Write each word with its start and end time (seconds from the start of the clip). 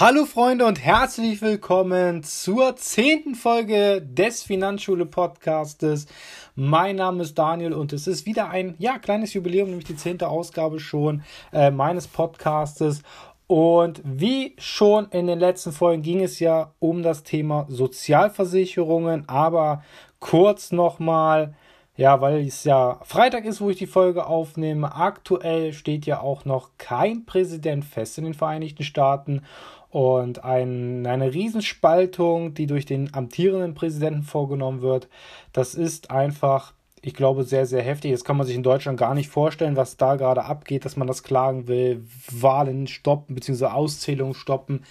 Hallo 0.00 0.24
Freunde 0.24 0.64
und 0.64 0.82
herzlich 0.82 1.42
willkommen 1.42 2.22
zur 2.22 2.76
zehnten 2.76 3.34
Folge 3.34 4.00
des 4.00 4.42
Finanzschule 4.42 5.04
Podcastes. 5.04 6.06
Mein 6.54 6.96
Name 6.96 7.22
ist 7.22 7.34
Daniel 7.34 7.74
und 7.74 7.92
es 7.92 8.06
ist 8.06 8.24
wieder 8.24 8.48
ein 8.48 8.74
ja 8.78 8.98
kleines 8.98 9.34
Jubiläum, 9.34 9.68
nämlich 9.68 9.84
die 9.84 9.94
zehnte 9.94 10.28
Ausgabe 10.28 10.80
schon 10.80 11.22
äh, 11.52 11.70
meines 11.70 12.08
Podcastes. 12.08 13.02
Und 13.46 14.00
wie 14.02 14.56
schon 14.56 15.10
in 15.10 15.26
den 15.26 15.38
letzten 15.38 15.72
Folgen 15.72 16.00
ging 16.00 16.22
es 16.22 16.40
ja 16.40 16.72
um 16.78 17.02
das 17.02 17.22
Thema 17.22 17.66
Sozialversicherungen, 17.68 19.28
aber 19.28 19.84
kurz 20.20 20.72
nochmal 20.72 21.54
ja, 21.94 22.22
weil 22.22 22.46
es 22.46 22.64
ja 22.64 22.98
Freitag 23.02 23.44
ist, 23.44 23.60
wo 23.60 23.68
ich 23.68 23.76
die 23.76 23.86
Folge 23.86 24.26
aufnehme. 24.26 24.94
Aktuell 24.94 25.74
steht 25.74 26.06
ja 26.06 26.20
auch 26.20 26.46
noch 26.46 26.70
kein 26.78 27.26
Präsident 27.26 27.84
fest 27.84 28.16
in 28.16 28.24
den 28.24 28.32
Vereinigten 28.32 28.82
Staaten 28.82 29.42
und 29.92 30.42
ein, 30.42 31.06
eine 31.06 31.34
Riesenspaltung, 31.34 32.54
die 32.54 32.66
durch 32.66 32.86
den 32.86 33.12
amtierenden 33.12 33.74
Präsidenten 33.74 34.22
vorgenommen 34.22 34.80
wird. 34.80 35.06
Das 35.52 35.74
ist 35.74 36.10
einfach, 36.10 36.72
ich 37.02 37.12
glaube, 37.12 37.44
sehr, 37.44 37.66
sehr 37.66 37.82
heftig. 37.82 38.10
Das 38.12 38.24
kann 38.24 38.38
man 38.38 38.46
sich 38.46 38.56
in 38.56 38.62
Deutschland 38.62 38.98
gar 38.98 39.14
nicht 39.14 39.28
vorstellen, 39.28 39.76
was 39.76 39.98
da 39.98 40.16
gerade 40.16 40.46
abgeht, 40.46 40.86
dass 40.86 40.96
man 40.96 41.06
das 41.06 41.22
klagen 41.22 41.68
will, 41.68 42.02
Wahlen 42.30 42.86
stoppen 42.86 43.34
bzw. 43.34 43.66
Auszählungen 43.66 44.34
stoppen 44.34 44.84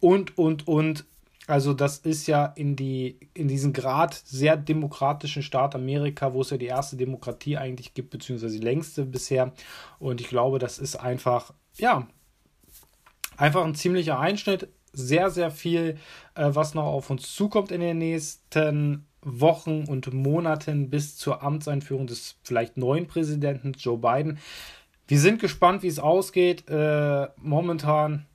und, 0.00 0.36
und, 0.36 0.66
und. 0.66 1.04
Also 1.46 1.72
das 1.72 1.98
ist 1.98 2.26
ja 2.26 2.46
in, 2.46 2.74
die, 2.74 3.18
in 3.34 3.46
diesen 3.46 3.72
Grad 3.72 4.14
sehr 4.14 4.56
demokratischen 4.56 5.42
Staat 5.44 5.76
Amerika, 5.76 6.34
wo 6.34 6.40
es 6.40 6.50
ja 6.50 6.56
die 6.56 6.66
erste 6.66 6.96
Demokratie 6.96 7.56
eigentlich 7.56 7.94
gibt, 7.94 8.10
beziehungsweise 8.10 8.58
die 8.58 8.64
längste 8.64 9.04
bisher. 9.04 9.52
Und 10.00 10.20
ich 10.20 10.28
glaube, 10.28 10.58
das 10.58 10.78
ist 10.78 10.96
einfach, 10.96 11.52
ja, 11.76 12.08
einfach 13.36 13.64
ein 13.64 13.74
ziemlicher 13.74 14.18
Einschnitt. 14.18 14.68
Sehr, 14.92 15.30
sehr 15.30 15.50
viel, 15.50 15.96
äh, 16.34 16.50
was 16.52 16.74
noch 16.74 16.84
auf 16.84 17.08
uns 17.08 17.34
zukommt 17.34 17.72
in 17.72 17.80
den 17.80 17.98
nächsten 17.98 19.06
Wochen 19.22 19.84
und 19.84 20.12
Monaten 20.12 20.90
bis 20.90 21.16
zur 21.16 21.42
Amtseinführung 21.42 22.06
des 22.06 22.36
vielleicht 22.42 22.76
neuen 22.76 23.06
Präsidenten 23.06 23.72
Joe 23.72 23.96
Biden. 23.96 24.38
Wir 25.06 25.18
sind 25.18 25.40
gespannt, 25.40 25.82
wie 25.82 25.88
es 25.88 25.98
ausgeht. 25.98 26.68
Äh, 26.68 27.28
momentan 27.36 28.26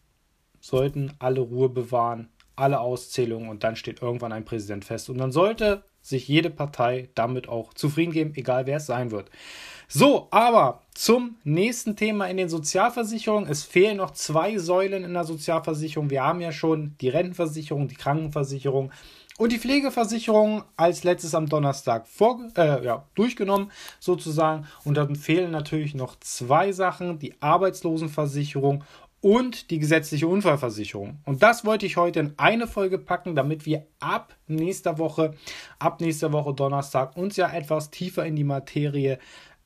sollten 0.60 1.14
alle 1.20 1.42
Ruhe 1.42 1.70
bewahren, 1.70 2.30
alle 2.56 2.80
Auszählungen 2.80 3.50
und 3.50 3.64
dann 3.64 3.76
steht 3.76 4.02
irgendwann 4.02 4.32
ein 4.32 4.46
Präsident 4.46 4.86
fest. 4.86 5.10
Und 5.10 5.18
dann 5.18 5.32
sollte 5.32 5.84
sich 6.02 6.28
jede 6.28 6.50
Partei 6.50 7.10
damit 7.16 7.50
auch 7.50 7.74
zufrieden 7.74 8.12
geben, 8.12 8.34
egal 8.36 8.66
wer 8.66 8.78
es 8.78 8.86
sein 8.86 9.12
wird. 9.12 9.30
So, 9.88 10.28
aber 10.32 10.84
zum 10.98 11.36
nächsten 11.44 11.96
Thema 11.96 12.26
in 12.26 12.38
den 12.38 12.50
Sozialversicherungen. 12.50 13.48
Es 13.48 13.62
fehlen 13.62 13.98
noch 13.98 14.12
zwei 14.12 14.58
Säulen 14.58 15.04
in 15.04 15.14
der 15.14 15.26
Sozialversicherung. 15.26 16.10
Wir 16.10 16.24
haben 16.24 16.42
ja 16.42 16.52
schon 16.52 16.96
die 17.02 17.10
Rentenversicherung, 17.10 17.88
die 17.88 17.96
Krankenversicherung 17.96 18.92
und 19.38 19.52
die 19.52 19.60
Pflegeversicherung 19.60 20.64
als 20.76 21.04
letztes 21.04 21.36
am 21.36 21.48
Donnerstag 21.48 22.08
vor, 22.08 22.40
äh, 22.58 22.84
ja, 22.84 23.06
durchgenommen 23.14 23.72
sozusagen. 24.00 24.66
Und 24.86 24.98
dann 24.98 25.16
fehlen 25.16 25.52
natürlich 25.52 25.94
noch 25.94 26.20
zwei 26.20 26.72
Sachen, 26.72 27.20
die 27.20 27.36
Arbeitslosenversicherung 27.42 28.84
und 29.22 29.70
die 29.70 29.78
gesetzliche 29.78 30.28
Unfallversicherung. 30.28 31.20
Und 31.26 31.44
das 31.44 31.64
wollte 31.64 31.86
ich 31.86 31.98
heute 31.98 32.22
in 32.22 32.34
eine 32.38 32.66
Folge 32.66 32.98
packen, 32.98 33.36
damit 33.36 33.68
wir 33.68 33.86
ab 34.00 34.36
nächster 34.48 34.98
Woche, 34.98 35.36
ab 35.78 36.02
nächster 36.02 36.34
Woche 36.34 36.56
Donnerstag 36.56 37.16
uns 37.16 37.38
ja 37.38 37.52
etwas 37.52 37.92
tiefer 37.92 38.26
in 38.26 38.36
die 38.36 38.44
Materie, 38.44 39.20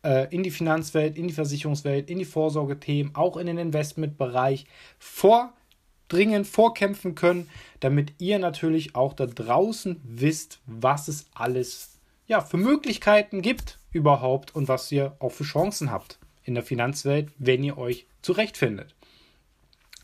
in 0.04 0.42
die 0.42 0.52
Finanzwelt, 0.52 1.16
in 1.16 1.28
die 1.28 1.34
Versicherungswelt, 1.34 2.10
in 2.10 2.18
die 2.18 2.26
Vorsorgethemen, 2.26 3.14
auch 3.16 3.38
in 3.38 3.46
den 3.46 3.60
Investmentbereich 3.60 4.66
vordringen, 4.98 6.44
vorkämpfen 6.44 7.14
können, 7.14 7.48
damit 7.82 8.14
ihr 8.18 8.40
natürlich 8.40 8.96
auch 8.96 9.14
da 9.14 9.28
draußen 9.28 10.02
wisst, 10.04 10.60
was 10.66 11.08
es 11.08 11.28
alles 11.36 12.00
ja, 12.28 12.42
für 12.42 12.58
Möglichkeiten 12.58 13.42
gibt 13.42 13.78
überhaupt 13.92 14.56
und 14.56 14.68
was 14.68 14.92
ihr 14.92 15.16
auch 15.20 15.32
für 15.32 15.44
Chancen 15.44 15.92
habt 15.92 16.18
in 16.44 16.56
der 16.56 16.64
Finanzwelt, 16.64 17.30
wenn 17.38 17.64
ihr 17.64 17.78
euch 17.78 18.08
zurechtfindet. 18.22 18.96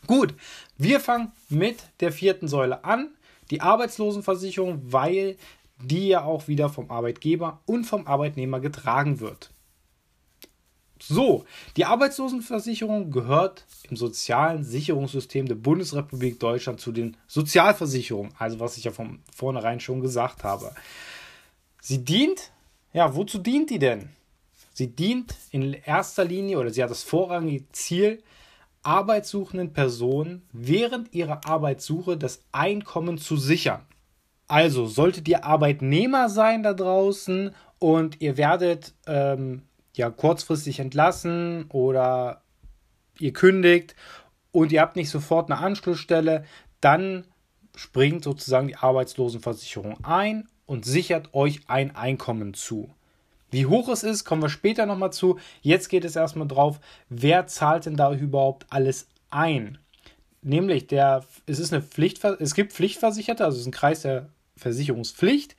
Gut, 0.06 0.34
wir 0.76 1.00
fangen 1.00 1.32
mit 1.48 1.78
der 2.00 2.12
vierten 2.12 2.46
Säule 2.46 2.84
an, 2.84 3.08
die 3.50 3.60
Arbeitslosenversicherung, 3.60 4.92
weil 4.92 5.36
die 5.80 6.08
ja 6.08 6.24
auch 6.24 6.48
wieder 6.48 6.68
vom 6.68 6.90
Arbeitgeber 6.90 7.60
und 7.66 7.84
vom 7.84 8.06
Arbeitnehmer 8.06 8.60
getragen 8.60 9.20
wird. 9.20 9.50
So, 11.00 11.44
die 11.76 11.84
Arbeitslosenversicherung 11.84 13.10
gehört 13.10 13.66
im 13.88 13.96
sozialen 13.96 14.64
Sicherungssystem 14.64 15.46
der 15.46 15.54
Bundesrepublik 15.54 16.40
Deutschland 16.40 16.80
zu 16.80 16.92
den 16.92 17.16
Sozialversicherungen, 17.26 18.32
also 18.38 18.60
was 18.60 18.76
ich 18.76 18.84
ja 18.84 18.90
von 18.90 19.20
vornherein 19.34 19.80
schon 19.80 20.00
gesagt 20.00 20.44
habe. 20.44 20.72
Sie 21.80 22.04
dient, 22.04 22.50
ja, 22.92 23.14
wozu 23.14 23.38
dient 23.38 23.70
die 23.70 23.78
denn? 23.78 24.10
Sie 24.74 24.88
dient 24.88 25.34
in 25.50 25.72
erster 25.72 26.24
Linie 26.24 26.58
oder 26.58 26.70
sie 26.70 26.82
hat 26.82 26.90
das 26.90 27.02
vorrangige 27.02 27.64
Ziel, 27.72 28.22
arbeitssuchenden 28.82 29.72
Personen 29.72 30.42
während 30.52 31.12
ihrer 31.14 31.46
Arbeitssuche 31.46 32.16
das 32.16 32.42
Einkommen 32.52 33.18
zu 33.18 33.36
sichern. 33.36 33.84
Also 34.46 34.86
solltet 34.86 35.28
ihr 35.28 35.44
Arbeitnehmer 35.44 36.30
sein 36.30 36.62
da 36.62 36.72
draußen 36.72 37.54
und 37.78 38.20
ihr 38.20 38.36
werdet 38.36 38.94
ähm, 39.06 39.62
ja 39.98 40.10
kurzfristig 40.10 40.80
entlassen 40.80 41.66
oder 41.70 42.42
ihr 43.18 43.32
kündigt 43.32 43.94
und 44.52 44.72
ihr 44.72 44.80
habt 44.80 44.96
nicht 44.96 45.10
sofort 45.10 45.50
eine 45.50 45.60
Anschlussstelle, 45.60 46.44
dann 46.80 47.24
springt 47.76 48.24
sozusagen 48.24 48.68
die 48.68 48.76
Arbeitslosenversicherung 48.76 50.04
ein 50.04 50.48
und 50.66 50.84
sichert 50.84 51.34
euch 51.34 51.60
ein 51.68 51.94
Einkommen 51.94 52.54
zu. 52.54 52.90
Wie 53.50 53.66
hoch 53.66 53.88
es 53.88 54.02
ist, 54.02 54.24
kommen 54.24 54.42
wir 54.42 54.50
später 54.50 54.84
nochmal 54.84 55.12
zu. 55.12 55.38
Jetzt 55.62 55.88
geht 55.88 56.04
es 56.04 56.16
erstmal 56.16 56.48
drauf, 56.48 56.80
wer 57.08 57.46
zahlt 57.46 57.86
denn 57.86 57.96
da 57.96 58.12
überhaupt 58.12 58.66
alles 58.70 59.08
ein? 59.30 59.78
Nämlich, 60.42 60.86
der, 60.86 61.24
es, 61.46 61.58
ist 61.58 61.72
eine 61.72 61.82
Pflicht, 61.82 62.22
es 62.24 62.54
gibt 62.54 62.72
Pflichtversicherte, 62.72 63.44
also 63.44 63.56
es 63.56 63.62
ist 63.62 63.68
ein 63.68 63.72
Kreis 63.72 64.02
der 64.02 64.28
Versicherungspflicht. 64.56 65.56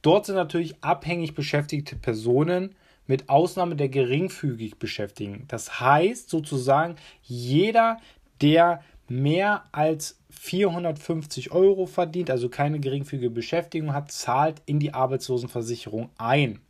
Dort 0.00 0.26
sind 0.26 0.36
natürlich 0.36 0.82
abhängig 0.82 1.34
beschäftigte 1.34 1.96
Personen 1.96 2.74
mit 3.08 3.28
Ausnahme 3.28 3.74
der 3.74 3.88
geringfügig 3.88 4.78
Beschäftigten. 4.78 5.44
Das 5.48 5.80
heißt 5.80 6.30
sozusagen, 6.30 6.94
jeder, 7.22 7.96
der 8.40 8.84
mehr 9.08 9.64
als 9.72 10.20
450 10.30 11.50
Euro 11.50 11.86
verdient, 11.86 12.30
also 12.30 12.48
keine 12.48 12.78
geringfügige 12.78 13.30
Beschäftigung 13.30 13.92
hat, 13.92 14.12
zahlt 14.12 14.62
in 14.66 14.78
die 14.78 14.94
Arbeitslosenversicherung 14.94 16.10
ein. 16.18 16.60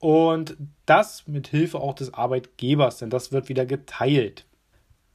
Und 0.00 0.56
das 0.84 1.26
mit 1.26 1.48
Hilfe 1.48 1.80
auch 1.80 1.94
des 1.94 2.12
Arbeitgebers, 2.12 2.98
denn 2.98 3.10
das 3.10 3.32
wird 3.32 3.48
wieder 3.48 3.64
geteilt. 3.64 4.44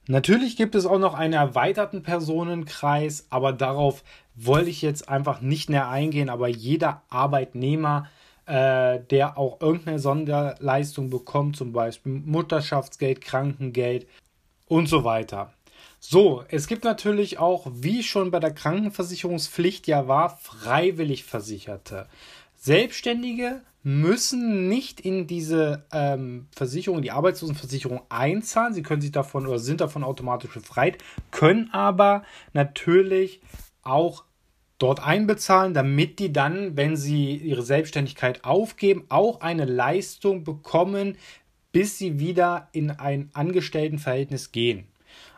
Natürlich 0.06 0.56
gibt 0.56 0.74
es 0.74 0.84
auch 0.84 0.98
noch 0.98 1.14
einen 1.14 1.32
erweiterten 1.32 2.02
Personenkreis, 2.02 3.26
aber 3.30 3.52
darauf 3.52 4.04
wollte 4.34 4.68
ich 4.68 4.82
jetzt 4.82 5.08
einfach 5.08 5.40
nicht 5.40 5.70
näher 5.70 5.88
eingehen. 5.88 6.28
Aber 6.28 6.48
jeder 6.48 7.02
Arbeitnehmer, 7.08 8.08
äh, 8.46 9.00
der 9.10 9.38
auch 9.38 9.60
irgendeine 9.60 9.98
Sonderleistung 9.98 11.10
bekommt, 11.10 11.56
zum 11.56 11.72
Beispiel 11.72 12.12
Mutterschaftsgeld, 12.12 13.20
Krankengeld 13.20 14.06
und 14.66 14.88
so 14.88 15.04
weiter. 15.04 15.52
So, 16.00 16.44
es 16.48 16.66
gibt 16.66 16.84
natürlich 16.84 17.38
auch, 17.38 17.66
wie 17.72 18.02
schon 18.02 18.30
bei 18.30 18.38
der 18.38 18.52
Krankenversicherungspflicht 18.52 19.86
ja 19.86 20.06
war, 20.06 20.36
freiwillig 20.36 21.24
Versicherte. 21.24 22.06
Selbstständige 22.56 23.62
müssen 23.82 24.68
nicht 24.68 25.00
in 25.00 25.26
diese 25.26 25.84
ähm, 25.92 26.48
Versicherung, 26.54 27.02
die 27.02 27.10
Arbeitslosenversicherung 27.10 28.00
einzahlen. 28.08 28.74
Sie 28.74 28.82
können 28.82 29.02
sich 29.02 29.12
davon 29.12 29.46
oder 29.46 29.58
sind 29.58 29.80
davon 29.80 30.04
automatisch 30.04 30.52
befreit, 30.52 30.98
können 31.30 31.70
aber 31.72 32.24
natürlich 32.54 33.40
auch 33.82 34.24
dort 34.84 35.02
einbezahlen, 35.02 35.72
damit 35.72 36.18
die 36.18 36.30
dann, 36.30 36.76
wenn 36.76 36.94
sie 36.94 37.36
ihre 37.36 37.62
Selbstständigkeit 37.62 38.44
aufgeben, 38.44 39.06
auch 39.08 39.40
eine 39.40 39.64
Leistung 39.64 40.44
bekommen, 40.44 41.16
bis 41.72 41.96
sie 41.96 42.20
wieder 42.20 42.68
in 42.72 42.90
ein 42.90 43.30
Angestelltenverhältnis 43.32 44.52
gehen. 44.52 44.86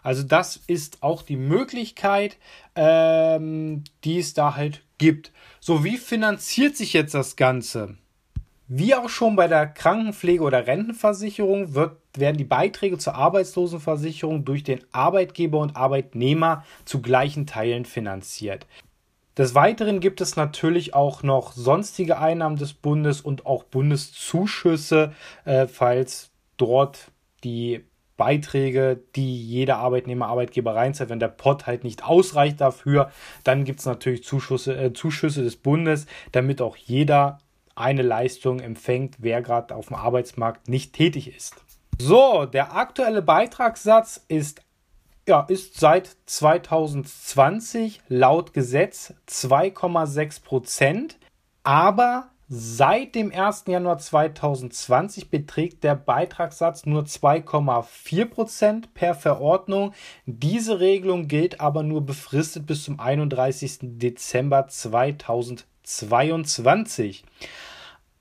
Also 0.02 0.24
das 0.24 0.60
ist 0.66 1.04
auch 1.04 1.22
die 1.22 1.36
Möglichkeit, 1.36 2.38
ähm, 2.74 3.84
die 4.02 4.18
es 4.18 4.34
da 4.34 4.56
halt 4.56 4.82
gibt. 4.98 5.30
So, 5.60 5.84
wie 5.84 5.96
finanziert 5.96 6.76
sich 6.76 6.92
jetzt 6.92 7.14
das 7.14 7.36
Ganze? 7.36 7.96
Wie 8.66 8.96
auch 8.96 9.08
schon 9.08 9.36
bei 9.36 9.46
der 9.46 9.68
Krankenpflege 9.68 10.42
oder 10.42 10.66
Rentenversicherung 10.66 11.74
wird, 11.74 11.98
werden 12.16 12.36
die 12.36 12.44
Beiträge 12.44 12.98
zur 12.98 13.14
Arbeitslosenversicherung 13.14 14.44
durch 14.44 14.64
den 14.64 14.80
Arbeitgeber 14.90 15.58
und 15.58 15.76
Arbeitnehmer 15.76 16.64
zu 16.84 17.00
gleichen 17.00 17.46
Teilen 17.46 17.84
finanziert. 17.84 18.66
Des 19.36 19.54
Weiteren 19.54 20.00
gibt 20.00 20.22
es 20.22 20.36
natürlich 20.36 20.94
auch 20.94 21.22
noch 21.22 21.52
sonstige 21.52 22.18
Einnahmen 22.18 22.56
des 22.56 22.72
Bundes 22.72 23.20
und 23.20 23.44
auch 23.44 23.64
Bundeszuschüsse, 23.64 25.12
äh, 25.44 25.66
falls 25.66 26.30
dort 26.56 27.10
die 27.44 27.84
Beiträge, 28.16 28.98
die 29.14 29.36
jeder 29.42 29.76
Arbeitnehmer, 29.76 30.28
Arbeitgeber 30.28 30.74
reinzahlt. 30.74 31.10
Wenn 31.10 31.20
der 31.20 31.28
Pot 31.28 31.66
halt 31.66 31.84
nicht 31.84 32.02
ausreicht 32.02 32.62
dafür, 32.62 33.10
dann 33.44 33.64
gibt 33.64 33.80
es 33.80 33.86
natürlich 33.86 34.24
Zuschüsse, 34.24 34.74
äh, 34.74 34.92
Zuschüsse 34.94 35.42
des 35.42 35.56
Bundes, 35.56 36.06
damit 36.32 36.62
auch 36.62 36.76
jeder 36.76 37.38
eine 37.74 38.00
Leistung 38.00 38.60
empfängt, 38.60 39.16
wer 39.18 39.42
gerade 39.42 39.74
auf 39.74 39.88
dem 39.88 39.96
Arbeitsmarkt 39.96 40.68
nicht 40.68 40.94
tätig 40.94 41.34
ist. 41.36 41.56
So, 41.98 42.46
der 42.46 42.74
aktuelle 42.74 43.20
Beitragssatz 43.20 44.24
ist, 44.28 44.62
ja, 45.26 45.46
ist 45.48 45.78
seit 45.78 46.16
2020 46.26 48.00
laut 48.08 48.52
Gesetz 48.52 49.14
2,6 49.28 50.42
Prozent, 50.42 51.18
aber 51.62 52.30
Seit 52.48 53.16
dem 53.16 53.32
1. 53.32 53.64
Januar 53.66 53.98
2020 53.98 55.30
beträgt 55.30 55.82
der 55.82 55.96
Beitragssatz 55.96 56.86
nur 56.86 57.02
2,4% 57.02 58.84
per 58.94 59.16
Verordnung. 59.16 59.94
Diese 60.26 60.78
Regelung 60.78 61.26
gilt 61.26 61.60
aber 61.60 61.82
nur 61.82 62.06
befristet 62.06 62.64
bis 62.64 62.84
zum 62.84 63.00
31. 63.00 63.78
Dezember 63.82 64.68
2022. 64.68 67.24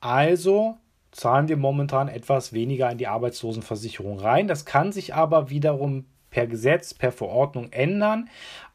Also 0.01 0.77
zahlen 1.11 1.47
wir 1.47 1.57
momentan 1.57 2.07
etwas 2.07 2.51
weniger 2.51 2.91
in 2.91 2.97
die 2.97 3.05
Arbeitslosenversicherung 3.05 4.19
rein. 4.19 4.47
Das 4.47 4.65
kann 4.65 4.91
sich 4.91 5.13
aber 5.13 5.51
wiederum 5.51 6.05
per 6.35 6.47
Gesetz, 6.47 6.93
per 6.93 7.13
Verordnung 7.13 7.71
ändern. 7.71 8.29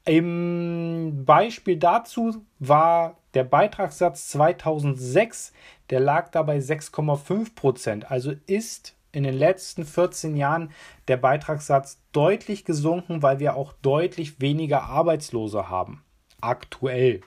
Im 0.07 1.27
Beispiel 1.27 1.77
dazu 1.77 2.43
war 2.59 3.19
der 3.35 3.45
Beitragssatz 3.45 4.31
2006, 4.31 5.53
der 5.91 6.01
lag 6.01 6.31
dabei 6.31 6.57
6,5 6.57 7.55
Prozent. 7.55 8.11
Also 8.11 8.33
ist 8.47 8.97
in 9.13 9.25
den 9.25 9.35
letzten 9.35 9.85
14 9.85 10.39
Jahren 10.39 10.71
der 11.07 11.19
Beitragssatz 11.19 12.01
deutlich 12.13 12.65
gesunken, 12.65 13.23
weil 13.23 13.41
wir 13.41 13.57
auch 13.57 13.75
deutlich 13.83 14.41
weniger 14.41 14.85
Arbeitslose 14.85 15.69
haben. 15.69 16.03
Aktuell. 16.41 17.21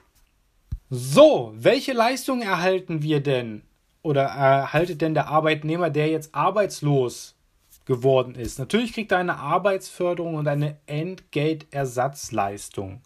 So, 0.90 1.52
welche 1.54 1.92
Leistungen 1.92 2.42
erhalten 2.42 3.04
wir 3.04 3.20
denn? 3.20 3.62
Oder 4.02 4.24
erhaltet 4.24 5.00
denn 5.00 5.14
der 5.14 5.28
Arbeitnehmer, 5.28 5.90
der 5.90 6.08
jetzt 6.08 6.34
arbeitslos 6.34 7.33
geworden 7.84 8.34
ist? 8.34 8.58
Natürlich 8.58 8.92
kriegt 8.92 9.12
er 9.12 9.18
eine 9.18 9.38
Arbeitsförderung 9.38 10.34
und 10.34 10.48
eine 10.48 10.78
Entgeltersatzleistung. 10.86 13.02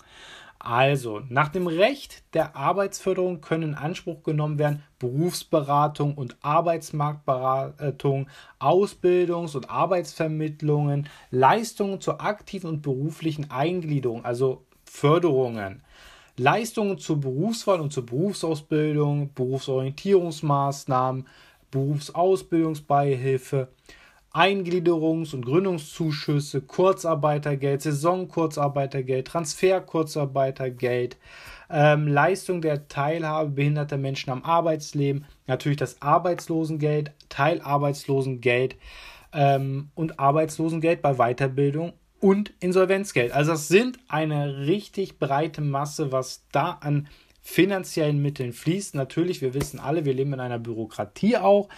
Also, 0.60 1.20
nach 1.28 1.50
dem 1.50 1.68
Recht 1.68 2.24
der 2.34 2.56
Arbeitsförderung 2.56 3.40
können 3.40 3.70
in 3.70 3.74
Anspruch 3.74 4.24
genommen 4.24 4.58
werden 4.58 4.82
Berufsberatung 4.98 6.14
und 6.14 6.36
Arbeitsmarktberatung, 6.42 8.28
Ausbildungs- 8.58 9.54
und 9.54 9.70
Arbeitsvermittlungen, 9.70 11.08
Leistungen 11.30 12.00
zur 12.00 12.20
aktiven 12.20 12.70
und 12.70 12.82
beruflichen 12.82 13.52
Eingliederung, 13.52 14.24
also 14.24 14.66
Förderungen, 14.84 15.84
Leistungen 16.36 16.98
zur 16.98 17.20
Berufswahl 17.20 17.80
und 17.80 17.92
zur 17.92 18.06
Berufsausbildung, 18.06 19.32
Berufsorientierungsmaßnahmen, 19.34 21.28
Berufsausbildungsbeihilfe, 21.70 23.68
Eingliederungs- 24.32 25.34
und 25.34 25.44
Gründungszuschüsse, 25.44 26.62
Kurzarbeitergeld, 26.62 27.82
Saisonkurzarbeitergeld, 27.82 29.26
Transferkurzarbeitergeld, 29.26 31.16
ähm, 31.70 32.06
Leistung 32.06 32.60
der 32.60 32.88
Teilhabe 32.88 33.50
behinderter 33.50 33.96
Menschen 33.96 34.30
am 34.30 34.44
Arbeitsleben, 34.44 35.26
natürlich 35.46 35.78
das 35.78 36.00
Arbeitslosengeld, 36.02 37.12
Teilarbeitslosengeld 37.28 38.76
ähm, 39.32 39.90
und 39.94 40.18
Arbeitslosengeld 40.18 41.02
bei 41.02 41.14
Weiterbildung 41.14 41.92
und 42.20 42.52
Insolvenzgeld. 42.60 43.32
Also 43.32 43.52
das 43.52 43.68
sind 43.68 43.98
eine 44.08 44.66
richtig 44.66 45.18
breite 45.18 45.60
Masse, 45.60 46.12
was 46.12 46.44
da 46.52 46.78
an 46.80 47.08
finanziellen 47.48 48.20
Mitteln 48.20 48.52
fließt. 48.52 48.94
Natürlich, 48.94 49.40
wir 49.40 49.54
wissen 49.54 49.80
alle, 49.80 50.04
wir 50.04 50.12
leben 50.12 50.34
in 50.34 50.40
einer 50.40 50.58
Bürokratie 50.58 51.38
auch. 51.38 51.70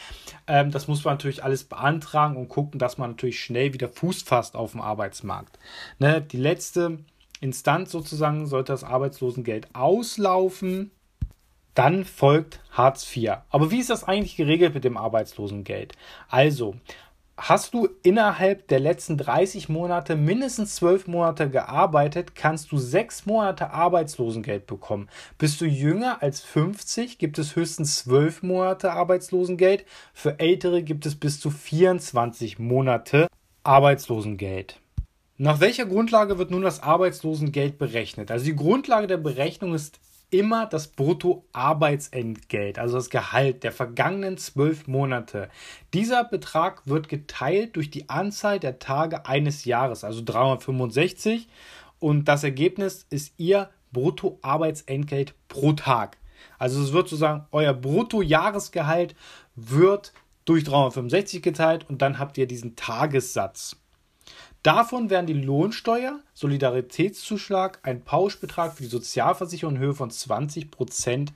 Ähm, 0.49 0.73
das 0.73 0.89
muss 0.89 1.05
man 1.05 1.15
natürlich 1.15 1.45
alles 1.45 1.63
beantragen 1.63 2.37
und 2.37 2.49
gucken, 2.49 2.81
dass 2.81 2.99
man 2.99 3.11
natürlich 3.11 3.41
schnell 3.41 3.73
wieder 3.73 3.89
Fuß 3.89 4.23
fasst 4.23 4.57
auf 4.57 4.73
dem 4.73 4.81
Arbeitsmarkt. 4.81 5.61
Ne, 6.01 6.21
die 6.21 6.39
letzte 6.39 6.99
Instanz 7.41 7.93
sozusagen 7.93 8.47
sollte 8.47 8.73
das 8.73 8.83
Arbeitslosengeld 8.83 9.69
auslaufen. 9.73 10.91
Dann 11.75 12.05
folgt 12.05 12.61
Hartz 12.73 13.07
IV. 13.17 13.37
Aber 13.49 13.71
wie 13.71 13.79
ist 13.79 13.91
das 13.91 14.03
eigentlich 14.03 14.35
geregelt 14.35 14.75
mit 14.75 14.83
dem 14.83 14.97
Arbeitslosengeld? 14.97 15.93
Also, 16.29 16.75
Hast 17.43 17.73
du 17.73 17.89
innerhalb 18.03 18.69
der 18.69 18.81
letzten 18.81 19.17
30 19.17 19.71
Monate 19.71 20.15
mindestens 20.15 20.75
12 20.77 21.07
Monate 21.07 21.49
gearbeitet, 21.49 22.35
kannst 22.35 22.71
du 22.71 22.77
6 22.77 23.25
Monate 23.25 23.71
Arbeitslosengeld 23.71 24.67
bekommen. 24.67 25.09
Bist 25.39 25.59
du 25.63 25.65
jünger 25.65 26.23
als 26.23 26.43
50, 26.43 27.17
gibt 27.17 27.39
es 27.39 27.57
höchstens 27.57 28.01
12 28.01 28.43
Monate 28.43 28.93
Arbeitslosengeld. 28.93 29.87
Für 30.13 30.39
Ältere 30.39 30.83
gibt 30.83 31.07
es 31.07 31.15
bis 31.15 31.41
zu 31.41 31.51
24 31.51 32.59
Monate 32.59 33.27
Arbeitslosengeld. 33.63 34.79
Nach 35.39 35.61
welcher 35.61 35.87
Grundlage 35.87 36.37
wird 36.37 36.51
nun 36.51 36.61
das 36.61 36.83
Arbeitslosengeld 36.83 37.79
berechnet? 37.79 38.31
Also 38.31 38.45
die 38.45 38.57
Grundlage 38.57 39.07
der 39.07 39.17
Berechnung 39.17 39.75
ist 39.75 39.99
immer 40.31 40.67
das 40.67 40.88
Bruttoarbeitsentgelt, 40.88 42.79
also 42.79 42.97
das 42.97 43.11
Gehalt 43.11 43.65
der 43.65 43.73
vergangenen 43.73 44.38
zwölf 44.38 44.87
Monate. 44.87 45.49
Dieser 45.93 46.25
Betrag 46.25 46.87
wird 46.87 47.09
geteilt 47.09 47.77
durch 47.77 47.91
die 47.91 48.09
Anzahl 48.09 48.61
der 48.61 48.79
Tage 48.79 49.27
eines 49.27 49.65
Jahres, 49.65 50.05
also 50.05 50.23
365. 50.25 51.49
Und 51.99 52.27
das 52.27 52.44
Ergebnis 52.44 53.06
ist 53.11 53.35
Ihr 53.37 53.71
Bruttoarbeitsentgelt 53.93 55.35
pro 55.49 55.73
Tag. 55.73 56.17
Also 56.59 56.83
es 56.83 56.93
wird 56.93 57.09
sozusagen, 57.09 57.47
euer 57.50 57.75
Bruttojahresgehalt 57.75 59.15
wird 59.56 60.12
durch 60.44 60.65
365 60.65 61.43
geteilt 61.43 61.88
und 61.88 62.03
dann 62.03 62.19
habt 62.19 62.38
ihr 62.38 62.47
diesen 62.47 62.76
Tagessatz. 62.76 63.76
Davon 64.62 65.09
werden 65.11 65.27
die 65.27 65.32
Lohnsteuer, 65.32 66.21
Solidaritätszuschlag, 66.35 67.81
ein 67.82 68.05
Pauschbetrag 68.05 68.75
für 68.75 68.82
die 68.82 68.88
Sozialversicherung 68.88 69.77
in 69.77 69.81
Höhe 69.81 69.94
von 69.94 70.11
20 70.11 70.71
Prozent 70.71 71.32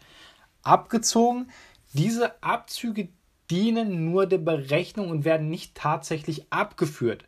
abgezogen. 0.62 1.50
Diese 1.94 2.43
Abzüge 2.43 3.08
dienen 3.50 4.11
nur 4.11 4.26
der 4.26 4.38
Berechnung 4.38 5.11
und 5.11 5.25
werden 5.25 5.49
nicht 5.49 5.75
tatsächlich 5.75 6.46
abgeführt. 6.50 7.25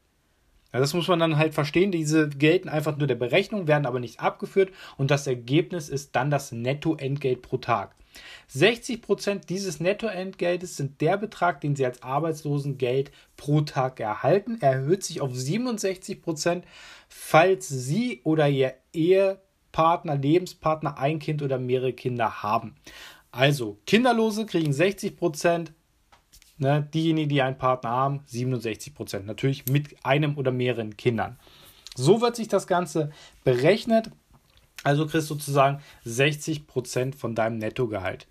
Ja, 0.72 0.80
das 0.80 0.92
muss 0.92 1.08
man 1.08 1.18
dann 1.18 1.38
halt 1.38 1.54
verstehen. 1.54 1.90
Diese 1.90 2.28
gelten 2.28 2.68
einfach 2.68 2.98
nur 2.98 3.06
der 3.06 3.14
Berechnung, 3.14 3.66
werden 3.66 3.86
aber 3.86 3.98
nicht 3.98 4.20
abgeführt 4.20 4.72
und 4.98 5.10
das 5.10 5.26
Ergebnis 5.26 5.88
ist 5.88 6.14
dann 6.14 6.30
das 6.30 6.52
Nettoentgelt 6.52 7.40
pro 7.40 7.56
Tag. 7.56 7.95
60 8.48 9.02
Prozent 9.02 9.50
dieses 9.50 9.80
Nettoentgeltes 9.80 10.76
sind 10.76 11.00
der 11.00 11.16
Betrag, 11.16 11.60
den 11.60 11.76
Sie 11.76 11.84
als 11.84 12.02
Arbeitslosengeld 12.02 13.10
pro 13.36 13.62
Tag 13.62 14.00
erhalten. 14.00 14.58
Er 14.60 14.72
erhöht 14.72 15.04
sich 15.04 15.20
auf 15.20 15.34
67 15.34 16.22
Prozent, 16.22 16.64
falls 17.08 17.68
Sie 17.68 18.20
oder 18.24 18.48
Ihr 18.48 18.74
Ehepartner, 18.92 20.16
Lebenspartner 20.16 20.98
ein 20.98 21.18
Kind 21.18 21.42
oder 21.42 21.58
mehrere 21.58 21.92
Kinder 21.92 22.42
haben. 22.42 22.76
Also, 23.32 23.78
Kinderlose 23.86 24.46
kriegen 24.46 24.72
60 24.72 25.16
Prozent, 25.16 25.72
Ne, 26.58 26.88
diejenigen, 26.94 27.28
die 27.28 27.42
einen 27.42 27.58
Partner 27.58 27.90
haben, 27.90 28.20
67 28.26 28.94
Prozent. 28.94 29.26
Natürlich 29.26 29.66
mit 29.66 29.94
einem 30.04 30.38
oder 30.38 30.52
mehreren 30.52 30.96
Kindern. 30.96 31.38
So 31.94 32.20
wird 32.20 32.36
sich 32.36 32.48
das 32.48 32.66
Ganze 32.66 33.10
berechnet. 33.44 34.10
Also 34.86 35.04
kriegst 35.04 35.28
du 35.30 35.34
sozusagen 35.34 35.82
60 36.04 36.68
Prozent 36.68 37.16
von 37.16 37.34
deinem 37.34 37.58
Nettogehalt. 37.58 38.28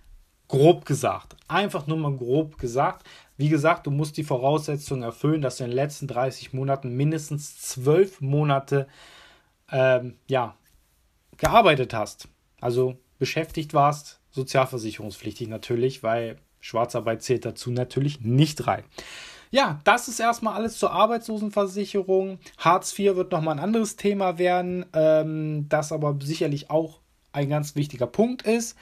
Grob 0.48 0.86
gesagt. 0.86 1.36
Einfach 1.50 1.86
nur 1.86 1.98
mal 1.98 2.16
grob 2.16 2.58
gesagt. 2.58 3.06
Wie 3.36 3.50
gesagt, 3.50 3.86
du 3.86 3.92
musst 3.92 4.16
die 4.16 4.24
Voraussetzungen 4.24 5.04
erfüllen, 5.04 5.42
dass 5.42 5.58
du 5.58 5.66
in 5.66 5.72
den 5.72 5.76
letzten 5.76 6.08
30 6.08 6.54
Monaten 6.54 6.96
mindestens 6.96 7.60
12 7.60 8.22
Monate 8.22 8.88
ähm, 9.70 10.16
ja, 10.28 10.56
gearbeitet 11.36 11.94
hast. 11.94 12.30
Also 12.62 12.96
beschäftigt 13.20 13.74
warst, 13.74 14.22
sozialversicherungspflichtig 14.32 15.50
natürlich, 15.50 16.04
weil 16.04 16.38
Schwarzarbeit 16.62 17.22
zählt 17.22 17.44
dazu 17.44 17.70
natürlich 17.70 18.22
nicht 18.22 18.66
rein. 18.66 18.86
Ja, 19.52 19.80
das 19.84 20.08
ist 20.08 20.20
erstmal 20.20 20.56
alles 20.56 20.78
zur 20.78 20.92
Arbeitslosenversicherung. 20.92 22.40
Hartz 22.58 22.98
IV 22.98 23.16
wird 23.16 23.32
nochmal 23.32 23.56
ein 23.56 23.64
anderes 23.64 23.96
Thema 23.96 24.38
werden, 24.38 24.86
ähm, 24.94 25.68
das 25.70 25.92
aber 25.92 26.18
sicherlich 26.22 26.70
auch 26.70 27.00
ein 27.32 27.50
ganz 27.50 27.76
wichtiger 27.76 28.08
Punkt 28.08 28.42
ist. 28.44 28.78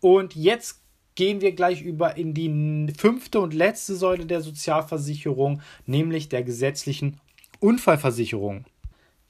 Und 0.00 0.34
jetzt 0.34 0.80
gehen 1.14 1.40
wir 1.40 1.52
gleich 1.52 1.82
über 1.82 2.16
in 2.16 2.32
die 2.32 2.92
fünfte 2.96 3.40
und 3.40 3.52
letzte 3.52 3.96
Säule 3.96 4.26
der 4.26 4.40
Sozialversicherung, 4.40 5.60
nämlich 5.84 6.28
der 6.28 6.42
gesetzlichen 6.42 7.20
Unfallversicherung. 7.60 8.64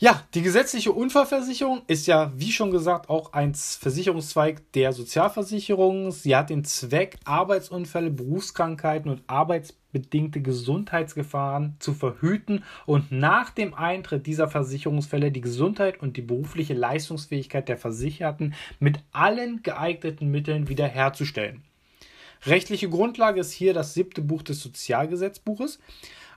Ja, 0.01 0.23
die 0.33 0.43
gesetzliche 0.43 0.93
Unfallversicherung 0.93 1.83
ist 1.89 2.07
ja, 2.07 2.31
wie 2.37 2.53
schon 2.53 2.71
gesagt, 2.71 3.11
auch 3.11 3.33
ein 3.33 3.53
Versicherungszweig 3.57 4.63
der 4.75 4.93
Sozialversicherung. 4.93 6.13
Sie 6.13 6.37
hat 6.37 6.51
den 6.51 6.63
Zweck, 6.63 7.19
Arbeitsunfälle, 7.25 8.13
Berufskrankheiten 8.13 9.11
und 9.11 9.25
arbeitsbedingte 9.27 10.41
Gesundheitsgefahren 10.41 11.75
zu 11.81 11.95
verhüten 11.95 12.63
und 12.87 13.11
nach 13.11 13.51
dem 13.51 13.75
Eintritt 13.75 14.29
dieser 14.29 14.47
Versicherungsfälle 14.47 15.33
die 15.33 15.41
Gesundheit 15.41 16.01
und 16.01 16.17
die 16.17 16.23
berufliche 16.23 16.75
Leistungsfähigkeit 16.75 17.69
der 17.69 17.77
Versicherten 17.77 18.55
mit 18.79 19.01
allen 19.11 19.65
geeigneten 19.65 20.31
Mitteln 20.31 20.69
wiederherzustellen. 20.69 21.65
Rechtliche 22.47 22.89
Grundlage 22.89 23.41
ist 23.41 23.51
hier 23.51 23.75
das 23.75 23.95
siebte 23.95 24.23
Buch 24.23 24.45
des 24.45 24.61
Sozialgesetzbuches. 24.61 25.81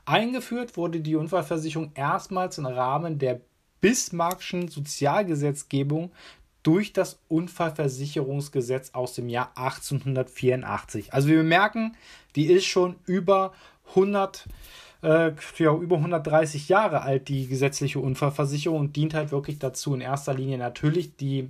Eingeführt 0.06 0.78
wurde 0.78 1.00
die 1.00 1.16
Unfallversicherung 1.16 1.92
erstmals 1.94 2.58
im 2.58 2.66
Rahmen 2.66 3.20
der 3.20 3.40
Bismarckschen 3.82 4.68
Sozialgesetzgebung 4.68 6.12
durch 6.64 6.94
das 6.94 7.20
Unfallversicherungsgesetz 7.28 8.92
aus 8.94 9.14
dem 9.14 9.30
Jahr 9.30 9.52
1884. 9.56 11.14
Also 11.14 11.28
wir 11.30 11.44
merken, 11.44 11.98
die 12.36 12.46
ist 12.46 12.66
schon 12.66 12.96
über 13.06 13.54
100 13.90 14.48
äh, 15.04 15.32
ja, 15.58 15.74
über 15.76 15.98
130 15.98 16.70
Jahre 16.70 17.02
alt, 17.02 17.28
die 17.28 17.48
gesetzliche 17.48 18.00
Unfallversicherung, 18.00 18.80
und 18.80 18.96
dient 18.96 19.16
halt 19.16 19.32
wirklich 19.32 19.58
dazu, 19.58 19.96
in 19.96 20.02
erster 20.02 20.34
Linie 20.34 20.60
natürlich 20.60 21.16
die 21.16 21.50